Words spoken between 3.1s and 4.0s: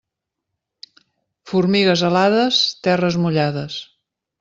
mullades.